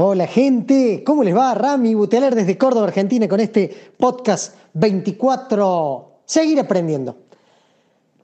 [0.00, 1.54] Hola gente, ¿cómo les va?
[1.54, 7.16] Rami Buteler desde Córdoba, Argentina, con este podcast 24, Seguir aprendiendo.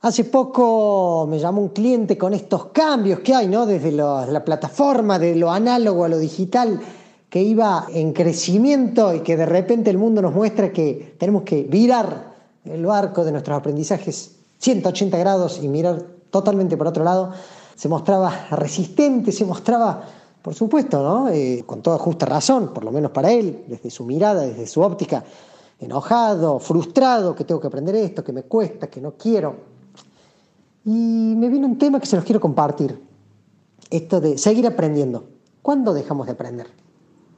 [0.00, 3.66] Hace poco me llamó un cliente con estos cambios que hay, ¿no?
[3.66, 6.80] Desde la plataforma, de lo análogo a lo digital,
[7.28, 11.62] que iba en crecimiento y que de repente el mundo nos muestra que tenemos que
[11.62, 16.02] virar el barco de nuestros aprendizajes 180 grados y mirar
[16.32, 17.32] totalmente por otro lado.
[17.76, 21.28] Se mostraba resistente, se mostraba por supuesto, ¿no?
[21.28, 24.80] Eh, con toda justa razón, por lo menos para él, desde su mirada, desde su
[24.80, 25.22] óptica,
[25.78, 29.56] enojado, frustrado, que tengo que aprender esto, que me cuesta, que no quiero.
[30.84, 32.98] Y me viene un tema que se los quiero compartir.
[33.90, 35.24] Esto de seguir aprendiendo.
[35.62, 36.68] ¿Cuándo dejamos de aprender?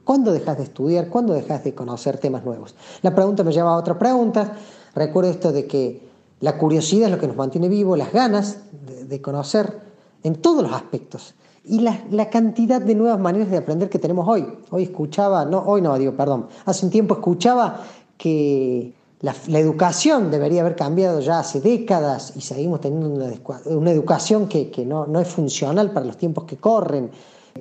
[0.03, 1.09] ¿Cuándo dejas de estudiar?
[1.09, 2.75] ¿Cuándo dejas de conocer temas nuevos?
[3.01, 4.55] La pregunta me lleva a otra pregunta.
[4.95, 6.07] Recuerdo esto de que
[6.39, 9.81] la curiosidad es lo que nos mantiene vivo, las ganas de, de conocer
[10.23, 11.33] en todos los aspectos
[11.65, 14.45] y la, cantidad de nuevas maneras de aprender que tenemos hoy.
[14.69, 17.81] Hoy escuchaba, no, hoy no, digo, perdón, hace un tiempo escuchaba
[18.17, 24.85] que la, educación debería haber cambiado ya hace décadas y seguimos teniendo una, educación que,
[24.85, 27.11] no, no es funcional para los tiempos que corren.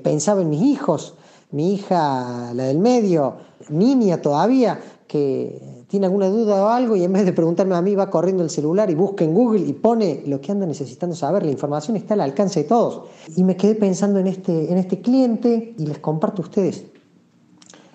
[0.02, 1.14] Pensaba en mis hijos,
[1.52, 3.36] mi hija, la del medio,
[3.68, 7.94] niña todavía, que tiene alguna duda o algo y en vez de preguntarme a mí
[7.94, 11.44] va corriendo el celular y busca en Google y pone lo que anda necesitando saber,
[11.44, 13.10] la información está al alcance de todos.
[13.36, 16.86] Y me quedé pensando en este, en este cliente y les comparto a ustedes.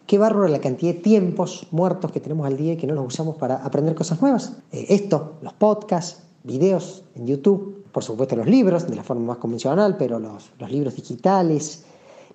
[0.05, 3.07] Qué bárbaro la cantidad de tiempos muertos que tenemos al día y que no los
[3.07, 4.53] usamos para aprender cosas nuevas.
[4.71, 9.37] Eh, esto, los podcasts, videos en YouTube, por supuesto los libros de la forma más
[9.37, 11.83] convencional, pero los, los libros digitales,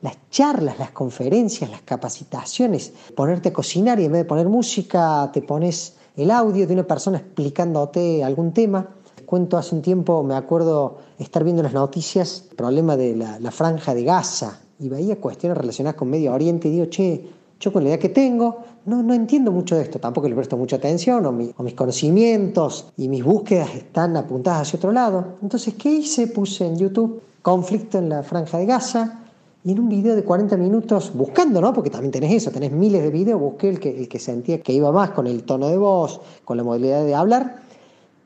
[0.02, 5.30] las charlas, las conferencias, las capacitaciones, ponerte a cocinar y en vez de poner música
[5.32, 8.86] te pones el audio de una persona explicándote algún tema.
[9.24, 13.94] Cuento hace un tiempo, me acuerdo estar viendo las noticias, el problema de la, franja
[13.94, 17.90] de Gaza, y veía cuestiones relacionadas con Medio Oriente y digo, che, yo con la
[17.90, 21.28] idea que tengo, no, no entiendo mucho de esto, tampoco le presto mucha atención, o,
[21.28, 25.36] o, mis conocimientos y mis búsquedas están apuntadas hacia otro lado.
[25.40, 26.26] Entonces, ¿qué hice?
[26.26, 29.21] Puse en YouTube conflicto en la franja de Gaza,
[29.64, 31.72] y en un video de 40 minutos, buscando, ¿no?
[31.72, 34.72] Porque también tenés eso, tenés miles de videos, busqué el que, el que sentía que
[34.72, 37.62] iba más con el tono de voz, con la modalidad de hablar.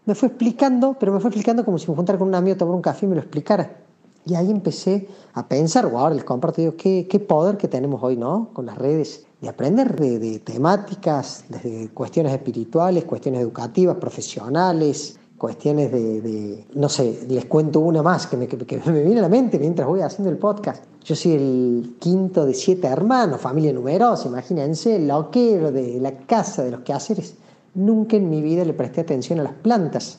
[0.06, 2.74] Me fue explicando, pero me fue explicando como si me juntara con un amigo tomar
[2.74, 3.76] un café y me lo explicara.
[4.24, 8.16] Y ahí empecé a pensar, ahora les comparto, digo, qué, qué poder que tenemos hoy,
[8.16, 8.48] ¿no?
[8.54, 15.92] Con las redes, de aprender de, de temáticas, desde cuestiones espirituales, cuestiones educativas, profesionales, cuestiones
[15.92, 19.58] de, no sé, les cuento una más que me, que me, viene a la mente
[19.58, 20.84] mientras voy haciendo el podcast.
[21.04, 26.70] Yo soy el quinto de siete hermanos, familia numerosa, imagínense, loquero de la casa, de
[26.70, 27.34] los quehaceres.
[27.74, 30.18] Nunca en mi vida le presté atención a las plantas.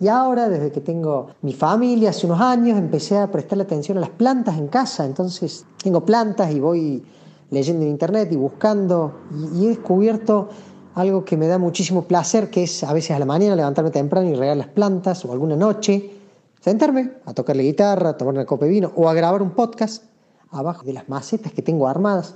[0.00, 4.00] Y ahora, desde que tengo mi familia, hace unos años, empecé a prestarle atención a
[4.00, 5.04] las plantas en casa.
[5.04, 7.04] Entonces, tengo plantas y voy
[7.50, 9.12] leyendo en internet y buscando
[9.54, 10.48] y he descubierto
[10.94, 14.28] algo que me da muchísimo placer, que es a veces a la mañana levantarme temprano
[14.28, 16.10] y regar las plantas, o alguna noche
[16.60, 20.04] sentarme a tocarle guitarra, a tomar una copa de vino, o a grabar un podcast
[20.50, 22.34] abajo de las macetas que tengo armadas.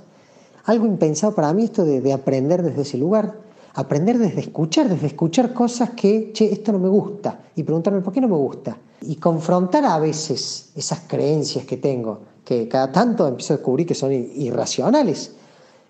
[0.65, 3.39] Algo impensado para mí esto de, aprender desde ese lugar,
[3.73, 8.11] aprender desde escuchar, desde escuchar cosas que, che, esto no me gusta, y preguntarme por
[8.11, 13.27] qué no me gusta, y confrontar a veces esas creencias que tengo, que cada tanto
[13.27, 15.37] empiezo a descubrir que son irracionales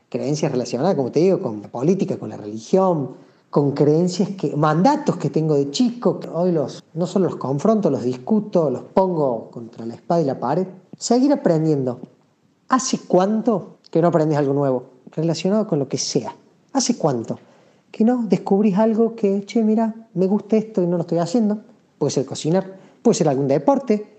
[0.09, 3.15] creencias relacionadas, como te digo, con la política, con la religión,
[3.49, 7.89] con creencias que, mandatos que tengo de chico, que hoy los, no solo los confronto,
[7.89, 10.67] los discuto, los pongo contra la espada y la pared.
[10.97, 11.99] Seguir aprendiendo.
[12.69, 14.83] ¿Hace cuánto que no aprendes algo nuevo?
[15.11, 16.35] Relacionado con lo que sea.
[16.73, 17.39] ¿Hace cuánto?
[17.91, 21.59] Que no descubrís algo que, che, mira, me gusta esto y no lo estoy haciendo.
[21.97, 24.17] Puede ser cocinar, puede ser algún deporte.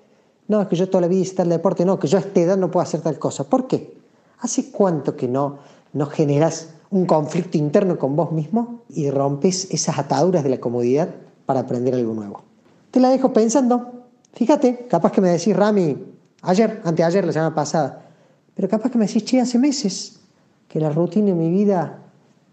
[0.48, 2.40] No, es que yo toda la vida hice tal deporte, no, que yo a esta
[2.40, 3.44] edad no puedo hacer tal cosa.
[3.44, 3.98] ¿Por qué?
[4.40, 5.58] ¿Hace cuánto que no
[5.92, 11.08] no generas un conflicto interno con vos mismo y rompes esas ataduras de la comodidad
[11.46, 12.42] para aprender algo nuevo.
[12.90, 14.06] Te la dejo pensando.
[14.32, 15.96] Fíjate, capaz que me decís, Rami,
[16.42, 18.06] ayer, anteayer, la semana pasada,
[18.54, 20.20] pero capaz que me decís, che, hace meses
[20.68, 21.98] que la rutina en mi vida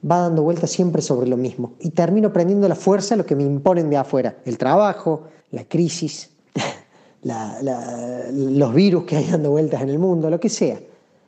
[0.09, 3.35] va dando vueltas siempre sobre lo mismo y termino aprendiendo la fuerza de lo que
[3.35, 6.29] me imponen de afuera, el trabajo, la crisis,
[7.23, 10.77] los virus que hay dando vueltas en el mundo, lo que sea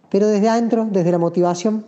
[0.09, 1.85] pero desde adentro, desde la motivación.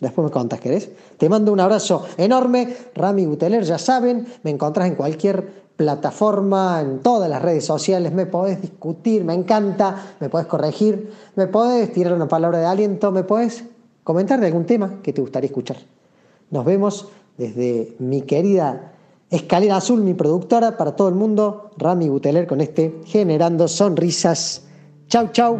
[0.00, 0.90] Después me contas, ¿querés?
[1.18, 2.74] Te mando un abrazo enorme.
[2.94, 8.26] Rami Buteler, ya saben, me encontrás en cualquier plataforma, en todas las redes sociales, me
[8.26, 13.24] podés discutir, me encanta, me podés corregir, me podés tirar una palabra de aliento, me
[13.24, 13.64] podés
[14.04, 15.76] comentar de algún tema que te gustaría escuchar.
[16.50, 18.92] Nos vemos desde mi querida
[19.30, 24.62] Escalera Azul, mi productora, para todo el mundo, Rami Buteler con este Generando Sonrisas.
[25.08, 25.58] Chau, chau.